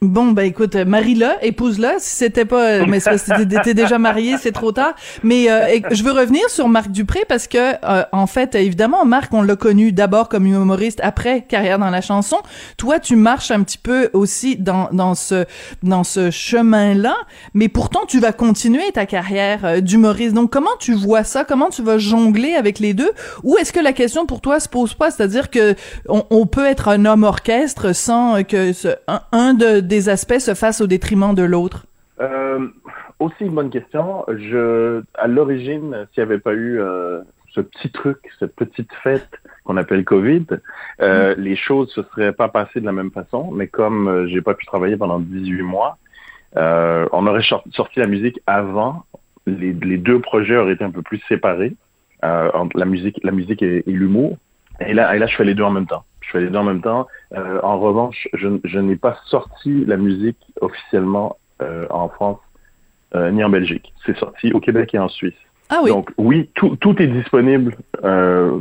Bon, 0.03 0.33
ben 0.33 0.43
écoute, 0.43 0.77
marie-la, 0.77 1.43
épouse-la, 1.43 1.95
si 2.01 2.17
c'était 2.17 2.45
pas, 2.45 2.67
euh, 2.67 2.85
mais 2.87 3.01
t'étais 3.01 3.73
déjà 3.73 3.99
marié, 3.99 4.37
c'est 4.39 4.53
trop 4.53 4.71
tard. 4.71 4.95
Mais 5.23 5.51
euh, 5.51 5.79
je 5.91 6.03
veux 6.03 6.13
revenir 6.13 6.51
sur 6.51 6.69
Marc 6.69 6.91
Dupré 6.91 7.21
parce 7.27 7.49
que, 7.49 7.57
euh, 7.83 8.05
en 8.13 8.27
fait, 8.27 8.55
évidemment, 8.57 9.07
Marc, 9.07 9.33
on 9.33 9.41
l'a 9.41 9.57
connu 9.57 9.93
d'abord 9.93 10.29
comme 10.29 10.45
humoriste, 10.45 11.01
après 11.03 11.47
carrière 11.49 11.79
dans 11.79 11.89
la 11.89 12.03
chanson. 12.03 12.37
Toi, 12.77 12.99
tu 12.99 13.17
marches 13.17 13.51
un 13.51 13.63
petit 13.63 13.79
peu 13.79 14.11
aussi 14.13 14.57
dans 14.57 14.91
dans 14.93 15.15
ce 15.15 15.47
dans 15.83 16.05
ce 16.05 16.31
chemin-là, 16.31 17.17
mais 17.55 17.69
pourtant, 17.69 18.05
tu 18.07 18.21
vas 18.21 18.33
continuer 18.33 18.93
ta 18.93 19.07
carrière 19.07 19.81
d'humoriste. 19.81 20.35
Donc, 20.35 20.53
comment 20.53 20.77
tu 20.79 20.93
vois 20.93 21.25
ça? 21.25 21.45
Comment 21.45 21.71
tu 21.71 21.81
vas 21.81 21.97
jongler 21.97 22.53
avec 22.53 22.81
les 22.81 22.93
deux? 22.93 23.13
Ou 23.45 23.57
est-ce 23.57 23.73
que 23.73 23.81
la 23.81 23.95
question 23.95 24.27
pour 24.27 24.43
toi 24.43 24.61
se 24.61 24.69
pose 24.69 24.93
pas? 24.93 25.11
C'est-à-dire 25.11 25.49
que 25.49 25.75
on, 26.07 26.45
peut 26.45 26.67
être 26.67 26.89
un 26.89 27.07
homme 27.07 27.25
orchestre 27.25 27.95
sans 27.95 28.45
que 28.45 28.75
ce, 28.75 28.89
un 29.33 29.55
de 29.55 29.86
des 29.87 30.09
aspects 30.09 30.39
se 30.39 30.55
fassent 30.55 30.81
au 30.81 30.87
détriment 30.87 31.35
de 31.35 31.43
l'autre? 31.43 31.87
Euh, 32.21 32.67
aussi 33.19 33.37
une 33.41 33.55
bonne 33.55 33.71
question. 33.71 34.25
Je, 34.29 35.03
à 35.15 35.27
l'origine, 35.27 36.07
s'il 36.13 36.23
n'y 36.23 36.31
avait 36.31 36.39
pas 36.39 36.55
eu 36.55 36.81
euh, 36.81 37.21
ce 37.53 37.61
petit 37.61 37.91
truc, 37.91 38.19
cette 38.39 38.55
petite 38.55 38.93
fête 39.03 39.29
qu'on 39.65 39.77
appelle 39.77 40.05
Covid, 40.05 40.47
euh, 41.01 41.35
mm. 41.35 41.41
les 41.41 41.57
choses 41.57 41.91
se 41.91 42.03
seraient 42.03 42.33
pas 42.33 42.49
passées 42.49 42.81
de 42.81 42.87
la 42.87 42.93
même 42.93 43.11
façon. 43.11 43.51
Mais 43.53 43.67
comme 43.67 44.27
j'ai 44.29 44.41
pas 44.41 44.55
pu 44.55 44.67
travailler 44.67 44.97
pendant 44.97 45.19
18 45.19 45.63
mois, 45.63 45.99
on 46.55 47.27
aurait 47.27 47.45
sorti 47.73 48.01
la 48.01 48.07
musique 48.07 48.41
avant. 48.47 49.05
Les, 49.47 49.73
les, 49.73 49.97
deux 49.97 50.21
projets 50.21 50.57
auraient 50.57 50.73
été 50.73 50.83
un 50.83 50.91
peu 50.91 51.03
plus 51.03 51.21
séparés 51.29 51.75
entre 52.23 52.77
la 52.79 52.85
musique, 52.85 53.21
la 53.23 53.31
musique 53.31 53.63
et, 53.63 53.89
et 53.89 53.93
l'humour. 53.93 54.39
Et 54.81 54.93
là, 54.93 55.15
et 55.15 55.19
là, 55.19 55.27
je 55.27 55.37
fais 55.37 55.45
les 55.45 55.55
deux 55.55 55.63
en 55.63 55.71
même 55.71 55.87
temps. 55.87 56.05
Je 56.27 56.33
fais 56.33 56.41
les 56.41 56.49
deux 56.49 56.59
en 56.59 56.65
même 56.65 56.83
temps. 56.83 57.07
Euh, 57.33 57.61
en 57.63 57.79
revanche, 57.79 58.29
je, 58.35 58.49
je 58.65 58.79
n'ai 58.79 58.97
pas 58.97 59.17
sorti 59.27 59.85
la 59.85 59.97
musique 59.97 60.39
officiellement 60.61 61.37
euh, 61.63 61.87
en 61.91 62.09
France 62.09 62.41
euh, 63.15 63.31
ni 63.31 63.45
en 63.45 63.49
Belgique. 63.49 63.93
C'est 64.05 64.17
sorti 64.19 64.53
au 64.53 64.61
Québec 64.61 64.95
et 64.95 64.99
en 64.99 65.09
Suisse. 65.09 65.35
Ah 65.69 65.81
oui. 65.83 65.91
Donc 65.91 66.13
oui, 66.19 66.51
tout, 66.55 66.77
tout 66.77 67.01
est 67.01 67.07
disponible. 67.07 67.77
Euh, 68.05 68.59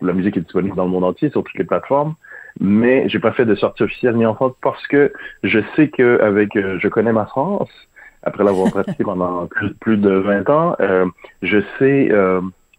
la 0.00 0.12
musique 0.12 0.36
est 0.36 0.40
disponible 0.40 0.74
dans 0.74 0.84
le 0.84 0.90
monde 0.90 1.04
entier 1.04 1.30
sur 1.30 1.44
toutes 1.44 1.58
les 1.58 1.64
plateformes. 1.64 2.14
Mais 2.60 3.08
j'ai 3.08 3.18
pas 3.18 3.32
fait 3.32 3.46
de 3.46 3.54
sortie 3.54 3.82
officielle 3.82 4.16
ni 4.16 4.26
en 4.26 4.34
France 4.34 4.52
parce 4.62 4.86
que 4.86 5.12
je 5.42 5.60
sais 5.76 5.88
que 5.88 6.20
avec 6.20 6.56
euh, 6.56 6.78
je 6.80 6.88
connais 6.88 7.12
ma 7.12 7.26
France 7.26 7.70
après 8.22 8.44
l'avoir 8.44 8.70
pratiqué 8.70 9.04
pendant 9.04 9.46
plus, 9.46 9.74
plus, 9.74 9.96
de 9.96 10.10
20 10.10 10.50
ans, 10.50 10.76
euh, 10.80 11.06
je 11.42 11.58
sais 11.78 12.10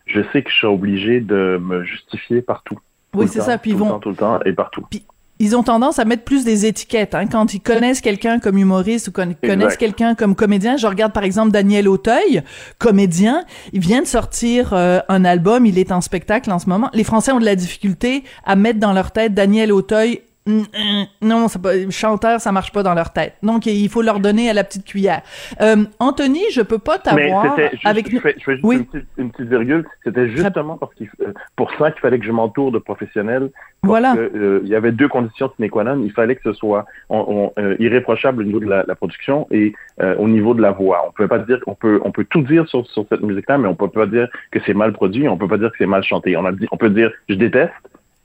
je 0.06 0.22
sais 0.32 0.44
que 0.44 0.50
je 0.50 0.56
suis 0.56 0.68
obligé 0.68 1.22
de 1.22 1.60
me 1.62 1.84
justifier 1.84 2.42
partout. 2.42 2.80
Oui, 3.14 3.28
c'est 3.28 3.42
ça. 3.42 3.58
Puis 3.58 3.72
ils 3.72 3.78
vont 3.78 3.90
temps, 3.90 4.00
tout 4.00 4.10
le 4.10 4.16
temps 4.16 4.40
et 4.46 4.54
partout. 4.54 4.86
Puis 4.90 5.04
ils 5.40 5.56
ont 5.56 5.64
tendance 5.64 6.00
à 6.00 6.06
mettre 6.06 6.24
plus 6.24 6.46
des 6.46 6.66
étiquettes. 6.66 7.16
Hein. 7.16 7.28
Quand 7.28 7.54
ils 7.54 7.60
connaissent 7.60 8.02
quelqu'un 8.02 8.40
comme 8.40 8.58
humoriste 8.58 9.08
ou 9.08 9.12
con 9.12 9.34
connaissent 9.44 9.78
quelqu'un 9.78 10.16
comme 10.16 10.36
comédien, 10.36 10.78
je 10.78 10.88
regarde 10.88 11.12
par 11.12 11.24
exemple 11.24 11.52
Daniel 11.52 11.90
Auteuil, 11.90 12.44
comédien, 12.78 13.44
il 13.74 13.80
vient 13.80 14.02
de 14.02 14.08
sortir 14.08 14.74
euh, 14.74 15.00
un 15.10 15.26
album, 15.26 15.66
il 15.66 15.80
est 15.80 15.92
en 15.92 16.02
spectacle 16.02 16.52
en 16.52 16.60
ce 16.60 16.70
moment. 16.70 16.90
Les 16.94 17.04
Français 17.04 17.32
ont 17.32 17.40
de 17.40 17.46
la 17.46 17.56
difficulté 17.56 18.24
à 18.46 18.56
mettre 18.56 18.80
dans 18.80 18.94
leur 18.94 19.12
tête 19.12 19.34
Daniel 19.34 19.74
Auteuil 19.74 20.22
non, 20.46 21.48
ça 21.48 21.58
pas, 21.58 21.90
chanteur, 21.90 22.42
ça 22.42 22.52
marche 22.52 22.72
pas 22.74 22.84
dans 22.84 22.94
leur 22.94 23.14
tête. 23.14 23.36
Donc, 23.44 23.66
il 23.66 23.88
faut 23.88 24.02
leur 24.02 24.20
donner 24.20 24.50
à 24.50 24.54
la 24.54 24.66
petite 24.66 24.84
cuillère. 24.84 25.22
Euh, 25.62 25.86
Anthony, 26.00 26.42
je 26.52 26.62
peux 26.62 26.80
pas 26.80 27.00
t'avoir 27.00 27.56
avec. 27.86 28.12
Je 28.12 28.20
fais, 28.20 28.36
je 28.38 28.44
fais 28.44 28.54
juste 28.54 28.66
oui. 28.66 28.78
une, 28.78 28.86
petite, 28.86 29.08
une, 29.18 29.32
petite, 29.32 29.48
virgule. 29.48 29.86
C'était 30.04 30.30
justement 30.30 30.78
parce 30.78 30.92
euh, 31.22 31.34
pour 31.56 31.72
ça 31.76 31.92
qu'il 31.92 32.02
fallait 32.02 32.20
que 32.20 32.26
je 32.26 32.32
m'entoure 32.32 32.74
de 32.74 32.80
professionnels. 32.80 33.52
Voilà. 33.84 34.16
Que, 34.16 34.32
euh, 34.36 34.62
il 34.64 34.70
y 34.70 34.76
avait 34.76 34.92
deux 34.92 35.08
conditions 35.08 35.50
sine 35.56 35.70
qua 35.70 35.86
non. 35.86 36.02
Il 36.04 36.12
fallait 36.12 36.36
que 36.36 36.44
ce 36.44 36.54
soit 36.54 36.86
on, 37.10 37.52
on, 37.58 37.62
euh, 37.62 37.78
irréprochable 37.80 38.42
au 38.42 38.46
niveau 38.46 38.60
de 38.60 38.68
la, 38.68 38.84
la 38.86 38.96
production 38.96 39.48
et 39.50 39.74
au 40.18 40.28
niveau 40.28 40.54
de 40.54 40.62
la 40.62 40.72
voix. 40.72 41.06
On 41.08 41.12
peut 41.12 41.28
pas 41.28 41.40
dire, 41.40 41.60
on 41.68 41.76
peut, 41.76 42.02
on 42.04 42.12
peut 42.12 42.26
tout 42.26 42.42
dire 42.42 42.68
sur, 42.68 42.86
sur 42.88 43.06
cette 43.08 43.22
musique-là, 43.22 43.58
mais 43.58 43.70
on 43.70 43.76
peut 43.76 43.88
pas 43.88 44.08
dire 44.08 44.28
que 44.52 44.60
c'est 44.66 44.74
mal 44.74 44.92
produit. 44.92 45.30
On 45.30 45.38
peut 45.38 45.48
pas 45.48 45.58
dire 45.58 45.72
que 45.72 45.78
c'est 45.78 45.86
mal 45.86 46.04
chanté. 46.04 46.36
On 46.36 46.46
a 46.46 46.52
dit, 46.52 46.68
on 46.72 46.78
peut 46.78 46.90
dire, 46.90 47.12
je 47.30 47.36
déteste 47.36 47.72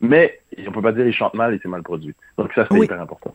mais 0.00 0.38
on 0.66 0.72
peut 0.72 0.82
pas 0.82 0.92
dire 0.92 1.06
il 1.06 1.12
chante 1.12 1.34
mal 1.34 1.54
et 1.54 1.60
c'est 1.62 1.68
mal 1.68 1.82
produit. 1.82 2.14
Donc 2.36 2.52
ça, 2.54 2.66
c'est 2.70 2.76
oui. 2.76 2.84
hyper 2.86 3.00
important. 3.00 3.34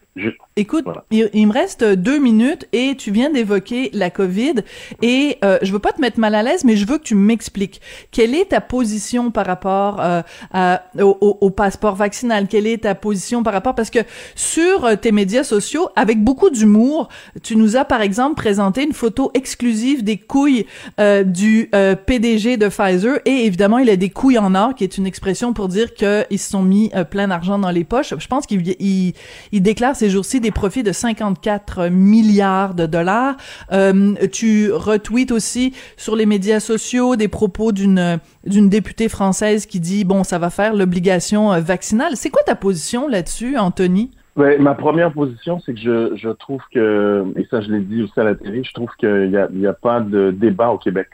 Écoute, 0.55 0.83
voilà. 0.85 1.03
il, 1.11 1.29
il, 1.33 1.47
me 1.47 1.53
reste 1.53 1.83
deux 1.83 2.19
minutes 2.19 2.67
et 2.73 2.95
tu 2.95 3.11
viens 3.11 3.29
d'évoquer 3.29 3.89
la 3.93 4.09
COVID 4.09 4.55
et 5.01 5.37
euh, 5.43 5.57
je 5.61 5.71
veux 5.71 5.79
pas 5.79 5.91
te 5.91 6.01
mettre 6.01 6.19
mal 6.19 6.35
à 6.35 6.43
l'aise, 6.43 6.63
mais 6.63 6.75
je 6.75 6.87
veux 6.87 6.97
que 6.97 7.03
tu 7.03 7.15
m'expliques 7.15 7.81
quelle 8.11 8.35
est 8.35 8.49
ta 8.49 8.61
position 8.61 9.31
par 9.31 9.45
rapport 9.45 9.99
euh, 10.01 10.21
à, 10.51 10.83
au, 10.99 11.37
au, 11.41 11.49
passeport 11.49 11.95
vaccinal? 11.95 12.47
Quelle 12.47 12.67
est 12.67 12.83
ta 12.83 12.95
position 12.95 13.43
par 13.43 13.53
rapport? 13.53 13.75
Parce 13.75 13.89
que 13.89 13.99
sur 14.35 14.85
euh, 14.85 14.95
tes 14.95 15.11
médias 15.11 15.43
sociaux, 15.43 15.89
avec 15.95 16.23
beaucoup 16.23 16.49
d'humour, 16.49 17.09
tu 17.43 17.55
nous 17.55 17.75
as 17.77 17.85
par 17.85 18.01
exemple 18.01 18.35
présenté 18.35 18.83
une 18.83 18.93
photo 18.93 19.31
exclusive 19.33 20.03
des 20.03 20.17
couilles 20.17 20.65
euh, 20.99 21.23
du 21.23 21.69
euh, 21.75 21.95
PDG 21.95 22.57
de 22.57 22.67
Pfizer 22.67 23.19
et 23.25 23.45
évidemment 23.45 23.77
il 23.77 23.89
a 23.89 23.95
des 23.95 24.09
couilles 24.09 24.37
en 24.37 24.55
or, 24.55 24.75
qui 24.75 24.83
est 24.83 24.97
une 24.97 25.07
expression 25.07 25.53
pour 25.53 25.67
dire 25.67 25.93
qu'ils 25.93 26.39
se 26.39 26.49
sont 26.49 26.63
mis 26.63 26.91
euh, 27.03 27.05
plein 27.05 27.27
d'argent 27.27 27.59
dans 27.59 27.71
les 27.71 27.83
poches. 27.83 28.13
Je 28.17 28.27
pense 28.27 28.45
qu'il 28.45 28.67
il, 28.79 29.13
il 29.51 29.61
déclare 29.61 29.95
ces 29.95 30.09
jours-ci 30.09 30.39
des 30.39 30.51
profits 30.51 30.83
de 30.83 30.91
54 30.91 31.89
milliards 31.89 32.73
de 32.73 32.85
dollars. 32.85 33.35
Euh, 33.71 34.13
tu 34.31 34.71
retweets 34.71 35.31
aussi 35.31 35.73
sur 35.97 36.15
les 36.15 36.25
médias 36.25 36.59
sociaux 36.59 37.15
des 37.15 37.27
propos 37.27 37.71
d'une 37.71 38.19
députée 38.45 39.09
française 39.09 39.65
qui 39.65 39.79
dit 39.79 40.05
bon 40.05 40.23
ça 40.23 40.39
va 40.39 40.49
faire 40.49 40.73
l'obligation 40.73 41.53
euh, 41.53 41.59
vaccinale. 41.59 42.15
C'est 42.15 42.29
quoi 42.29 42.43
ta 42.43 42.55
position 42.55 43.07
là-dessus, 43.07 43.57
Anthony? 43.57 44.11
Ouais, 44.35 44.57
ma 44.57 44.73
première 44.73 45.13
position, 45.13 45.59
c'est 45.59 45.75
que 45.75 46.15
je, 46.15 46.29
trouve 46.29 46.61
que, 46.73 47.23
et 47.35 47.45
ça 47.51 47.61
je 47.61 47.71
l'ai 47.71 47.81
dit 47.81 48.01
aussi 48.01 48.19
à 48.19 48.23
la 48.23 48.33
télé, 48.33 48.63
je 48.63 48.73
trouve 48.73 48.89
qu'il 48.97 49.29
n'y 49.29 49.67
a, 49.67 49.73
pas 49.73 49.99
de 49.99 50.31
débat 50.31 50.69
au 50.69 50.79
Québec. 50.79 51.07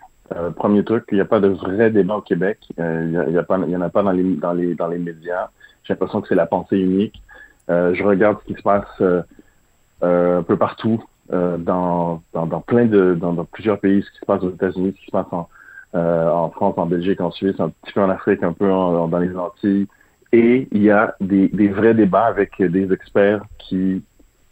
Premier 0.56 0.86
truc, 0.86 1.04
il 1.12 1.16
n'y 1.16 1.22
a 1.22 1.26
pas 1.26 1.42
de 1.42 1.50
vrai 1.50 1.90
débat 1.90 2.16
au 2.16 2.22
Québec. 2.22 2.60
Il 2.78 3.12
y, 3.12 3.18
a, 3.18 3.28
y, 3.28 3.38
a 3.38 3.44
pas, 3.44 3.60
il 3.68 3.72
y 3.72 3.76
en 3.76 3.82
a 3.82 3.90
pas 3.90 4.04
dans 4.04 4.14
les 4.14 4.98
médias. 5.00 5.50
J'ai 5.90 5.96
l'impression 5.96 6.22
que 6.22 6.28
c'est 6.28 6.36
la 6.36 6.46
pensée 6.46 6.78
unique. 6.78 7.20
Euh, 7.72 7.96
je 7.96 8.04
regarde 8.04 8.38
ce 8.42 8.54
qui 8.54 8.54
se 8.54 8.62
passe 8.62 8.86
euh, 9.02 10.40
un 10.40 10.44
peu 10.44 10.56
partout, 10.56 11.04
dans, 11.32 12.24
dans, 12.34 12.62
plein 12.62 12.86
de, 12.86 13.14
dans, 13.14 13.46
plusieurs 13.46 13.80
pays, 13.80 14.02
ce 14.02 14.12
qui 14.12 14.20
se 14.20 14.26
passe 14.26 14.42
aux 14.42 14.50
États-Unis, 14.50 14.94
ce 14.96 15.00
qui 15.00 15.06
se 15.06 15.12
passe 15.12 15.28
en, 15.32 15.48
en 15.94 16.50
France, 16.50 16.76
en 16.78 16.88
Belgique, 16.88 17.22
en 17.22 17.30
Suisse, 17.30 17.60
un 17.60 17.70
petit 17.70 17.94
peu 17.94 18.02
en 18.02 18.10
Afrique, 18.10 18.42
un 18.42 18.54
peu 18.54 18.68
dans 18.68 19.20
les 19.20 19.36
Antilles. 19.36 19.88
Et 20.32 20.68
il 20.72 20.82
y 20.82 20.90
a 20.90 21.16
des, 21.22 21.48
des 21.50 21.68
vrais 21.68 21.94
débats 21.94 22.26
avec 22.26 22.60
des 22.60 22.92
experts 22.92 23.44
qui, 23.60 24.02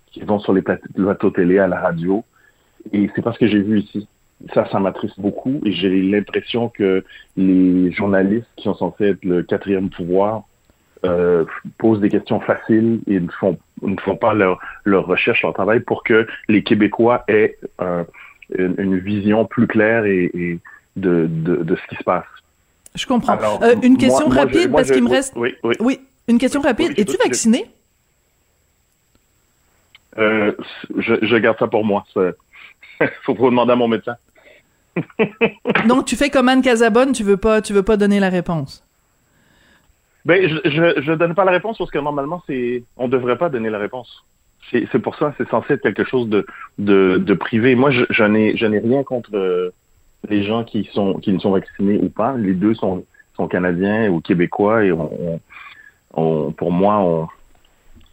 qui 0.07 0.21
vont 0.21 0.39
sur 0.39 0.53
les 0.53 0.61
plateaux 0.61 1.31
télé, 1.31 1.57
à 1.57 1.67
la 1.67 1.79
radio. 1.79 2.23
Et 2.93 3.09
c'est 3.15 3.23
pas 3.23 3.33
ce 3.33 3.39
que 3.39 3.47
j'ai 3.47 3.61
vu 3.61 3.79
ici 3.79 4.07
ça, 4.53 4.67
ça 4.71 4.79
m'attriste 4.79 5.19
beaucoup 5.19 5.61
et 5.65 5.71
j'ai 5.71 5.89
l'impression 6.01 6.69
que 6.69 7.03
les 7.35 7.91
journalistes 7.91 8.47
qui 8.55 8.63
sont 8.63 8.75
censés 8.75 9.05
être 9.05 9.25
le 9.25 9.43
quatrième 9.43 9.89
pouvoir 9.89 10.43
euh, 11.05 11.45
posent 11.77 11.99
des 11.99 12.09
questions 12.09 12.39
faciles 12.39 12.99
et 13.07 13.19
ne 13.19 13.29
font, 13.29 13.57
ne 13.81 13.99
font 13.99 14.15
pas 14.15 14.33
leur, 14.33 14.59
leur 14.83 15.05
recherche, 15.05 15.43
leur 15.43 15.53
travail 15.53 15.79
pour 15.79 16.03
que 16.03 16.27
les 16.47 16.63
Québécois 16.63 17.23
aient 17.27 17.57
une, 17.79 18.75
une, 18.77 18.97
vision 18.97 19.45
plus 19.45 19.67
claire 19.67 20.05
et, 20.05 20.31
et 20.33 20.59
de, 20.95 21.27
de, 21.29 21.57
de, 21.57 21.75
ce 21.75 21.87
qui 21.87 21.95
se 21.95 22.03
passe. 22.03 22.25
Je 22.95 23.05
comprends. 23.05 23.33
Alors, 23.33 23.61
euh, 23.63 23.75
une 23.83 23.97
question 23.97 24.27
moi, 24.27 24.43
rapide, 24.43 24.53
moi, 24.53 24.63
je, 24.63 24.69
moi, 24.69 24.77
parce 24.79 24.91
qu'il 24.91 25.03
me 25.03 25.09
reste... 25.09 25.33
Oui, 25.35 25.55
oui. 25.63 25.75
oui, 25.79 25.99
une 26.27 26.37
question 26.39 26.61
rapide. 26.61 26.93
Oui, 26.97 27.01
Es-tu 27.01 27.17
vacciné? 27.23 27.65
Euh, 30.17 30.53
je, 30.97 31.13
je 31.21 31.35
garde 31.37 31.59
ça 31.59 31.67
pour 31.67 31.85
moi. 31.85 32.05
faut 33.23 33.35
pas 33.35 33.43
demander 33.43 33.73
à 33.73 33.75
mon 33.75 33.87
médecin. 33.87 34.15
Donc 35.87 36.05
tu 36.05 36.15
fais 36.15 36.29
comme 36.29 36.49
Anne 36.49 36.61
Casabonne, 36.61 37.11
tu 37.11 37.23
veux 37.23 37.37
pas, 37.37 37.61
tu 37.61 37.73
veux 37.73 37.83
pas 37.83 37.97
donner 37.97 38.19
la 38.19 38.29
réponse. 38.29 38.83
Ben 40.27 40.45
je, 40.45 41.01
je 41.01 41.13
donne 41.13 41.33
pas 41.35 41.45
la 41.45 41.53
réponse 41.53 41.77
parce 41.77 41.89
que 41.89 41.99
normalement 41.99 42.43
c'est, 42.47 42.83
on 42.97 43.07
devrait 43.07 43.37
pas 43.37 43.47
donner 43.47 43.69
la 43.69 43.77
réponse. 43.77 44.25
C'est 44.69 44.99
pour 44.99 45.15
ça, 45.15 45.33
c'est 45.37 45.47
censé 45.47 45.75
être 45.75 45.81
quelque 45.81 46.03
chose 46.03 46.27
de 46.27 46.45
de, 46.77 47.17
de 47.17 47.33
privé. 47.33 47.75
Moi, 47.75 47.91
je, 47.91 48.03
je 48.09 48.25
n'ai 48.25 48.57
je 48.57 48.65
n'ai 48.65 48.79
rien 48.79 49.03
contre 49.03 49.29
euh, 49.33 49.73
les 50.27 50.43
gens 50.43 50.65
qui 50.65 50.89
sont 50.91 51.13
qui 51.13 51.31
ne 51.31 51.39
sont 51.39 51.51
vaccinés 51.51 51.97
ou 51.97 52.09
pas. 52.09 52.35
Les 52.35 52.53
deux 52.53 52.73
sont 52.73 53.05
sont 53.37 53.47
canadiens 53.47 54.09
ou 54.09 54.19
québécois 54.19 54.83
et 54.83 54.91
on, 54.91 56.51
pour 56.51 56.71
moi 56.73 56.97
on, 56.97 57.27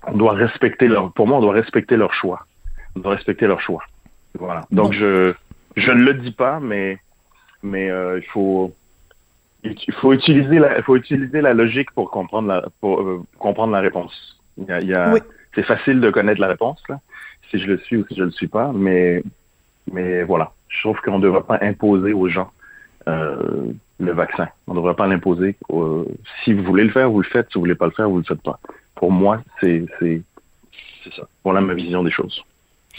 on 0.07 0.17
doit 0.17 0.35
respecter 0.35 0.87
leur 0.87 1.11
pour 1.13 1.27
moi 1.27 1.39
on 1.39 1.41
doit 1.41 1.55
respecter 1.55 1.97
leur 1.97 2.15
choix. 2.15 2.47
On 2.95 3.01
doit 3.01 3.17
respecter 3.17 3.49
leur 3.49 3.61
choix. 3.61 3.83
Voilà. 4.39 4.61
Donc 4.71 4.91
bon. 4.91 4.93
je 4.93 5.35
je 5.77 5.91
ne 5.91 6.05
le 6.05 6.15
dis 6.15 6.31
pas, 6.31 6.61
mais 6.61 6.99
mais 7.65 7.91
euh, 7.91 8.21
il 8.23 8.27
faut 8.27 8.73
il 9.65 9.95
faut 9.95 10.13
utiliser 10.13 10.59
la 10.59 10.79
il 10.79 10.83
faut 10.83 10.97
utiliser 10.97 11.41
la 11.41 11.55
logique 11.55 11.91
pour 11.93 12.11
comprendre 12.11 12.49
la 12.49 12.65
pour 12.81 13.01
euh, 13.01 13.23
comprendre 13.39 13.73
la 13.73 13.81
réponse. 13.81 14.39
Il 14.59 14.65
y 14.67 14.73
a, 14.73 14.81
il 14.81 14.89
y 14.89 14.95
a 14.95 15.13
oui. 15.13 15.21
c'est 15.55 15.63
facile 15.63 16.01
de 16.01 16.11
connaître 16.11 16.41
la 16.41 16.49
réponse 16.49 16.83
là, 16.89 17.01
si 17.51 17.59
je 17.59 17.67
le 17.67 17.79
suis 17.79 17.97
ou 17.97 18.07
si 18.07 18.15
je 18.15 18.25
le 18.25 18.31
suis 18.31 18.47
pas, 18.47 18.73
mais 18.75 19.23
mais 19.93 20.23
voilà, 20.23 20.53
je 20.69 20.81
trouve 20.81 21.01
qu'on 21.01 21.19
ne 21.19 21.23
devrait 21.23 21.43
pas 21.43 21.59
imposer 21.63 22.13
aux 22.13 22.29
gens 22.29 22.51
euh, 23.09 23.73
le 23.99 24.13
vaccin. 24.13 24.49
On 24.67 24.73
ne 24.73 24.79
devrait 24.79 24.95
pas 24.95 25.07
l'imposer. 25.07 25.57
Euh, 25.71 26.05
si 26.43 26.53
vous 26.53 26.63
voulez 26.63 26.85
le 26.85 26.91
faire, 26.91 27.11
vous 27.11 27.21
le 27.21 27.29
faites. 27.29 27.49
Si 27.49 27.55
vous 27.55 27.61
voulez 27.61 27.75
pas 27.75 27.87
le 27.87 27.93
faire, 27.93 28.09
vous 28.09 28.19
le 28.19 28.25
faites 28.25 28.43
pas. 28.43 28.59
Pour 28.95 29.11
moi, 29.11 29.43
c'est 29.61 29.85
c'est 29.99 30.23
c'est 31.03 31.15
ça. 31.15 31.29
Voilà 31.43 31.61
ma 31.61 31.75
vision 31.75 32.03
des 32.03 32.11
choses. 32.11 32.43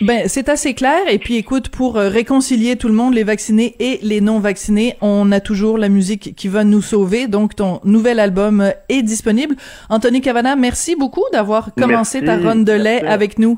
Ben, 0.02 0.28
c'est 0.28 0.50
assez 0.50 0.74
clair. 0.74 1.08
Et 1.10 1.20
puis, 1.20 1.38
écoute, 1.38 1.70
pour 1.70 1.98
euh, 1.98 2.10
réconcilier 2.10 2.76
tout 2.76 2.90
le 2.90 2.94
monde, 2.94 3.14
les 3.14 3.24
vaccinés 3.24 3.76
et 3.80 4.00
les 4.02 4.20
non 4.20 4.40
vaccinés, 4.40 4.96
on 5.02 5.32
a 5.32 5.40
toujours 5.40 5.78
la 5.78 5.88
musique 5.88 6.36
qui 6.36 6.50
va 6.50 6.64
nous 6.66 6.82
sauver. 6.82 7.28
Donc, 7.28 7.56
ton 7.56 7.80
nouvel 7.86 8.20
album 8.20 8.60
euh, 8.60 8.72
est 8.90 9.04
disponible. 9.04 9.56
Anthony 9.90 10.22
Cavana, 10.22 10.56
merci 10.58 10.96
beaucoup 10.96 11.24
d'avoir 11.32 11.74
commencé 11.76 12.24
ta 12.24 12.38
run 12.38 12.58
de 12.58 12.74
lait 12.74 13.06
avec 13.06 13.40
nous. 13.40 13.58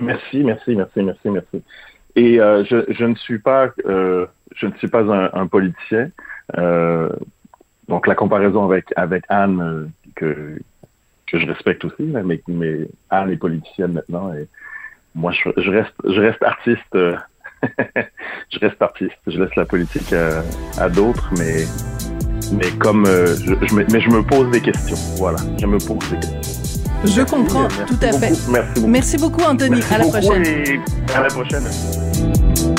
Merci, 0.00 0.38
merci, 0.38 0.74
merci, 0.74 1.02
merci, 1.02 1.28
merci. 1.28 1.62
Et 2.16 2.40
euh, 2.40 2.64
je, 2.64 2.92
je, 2.92 3.04
ne 3.04 3.14
suis 3.14 3.38
pas, 3.38 3.68
euh, 3.86 4.26
je 4.56 4.66
ne 4.66 4.72
suis 4.74 4.88
pas 4.88 5.02
un, 5.02 5.30
un 5.32 5.46
politicien. 5.46 6.10
Euh, 6.58 7.08
donc 7.88 8.06
la 8.06 8.14
comparaison 8.14 8.64
avec 8.64 8.86
avec 8.96 9.24
Anne 9.28 9.90
que 10.14 10.58
que 11.26 11.38
je 11.38 11.46
respecte 11.46 11.84
aussi, 11.84 12.02
mais, 12.02 12.40
mais 12.48 12.88
Anne 13.10 13.30
est 13.30 13.36
politicienne 13.36 13.92
maintenant 13.92 14.34
et 14.34 14.48
moi, 15.14 15.32
je, 15.32 15.50
je 15.60 15.70
reste, 15.70 15.94
je 16.04 16.20
reste 16.20 16.42
artiste. 16.42 16.94
euh, 16.94 17.16
je 18.52 18.58
reste 18.58 18.80
artiste. 18.80 19.18
Je 19.26 19.38
laisse 19.40 19.54
la 19.56 19.64
politique 19.64 20.12
à, 20.12 20.42
à 20.82 20.88
d'autres, 20.88 21.30
mais, 21.38 21.64
mais 22.52 22.70
comme 22.78 23.04
euh, 23.06 23.34
je, 23.36 23.74
mais 23.74 24.00
je 24.00 24.08
me 24.10 24.22
pose 24.22 24.50
des 24.50 24.60
questions. 24.60 24.96
Voilà, 25.18 25.38
je 25.60 25.66
me 25.66 25.78
pose 25.78 25.98
des 26.10 26.16
questions. 26.16 26.40
Je 27.04 27.22
comprends 27.22 27.62
Merci 27.62 27.84
tout 27.86 28.04
à 28.04 28.12
fait. 28.12 28.32
Merci 28.50 28.74
beaucoup. 28.74 28.86
Merci 28.88 29.16
beaucoup, 29.18 29.42
Anthony. 29.42 29.80
À 29.90 29.98
la 29.98 30.04
beaucoup 30.04 30.18
prochaine. 30.20 30.82
à 31.14 31.20
la 31.22 31.28
prochaine. 31.28 32.69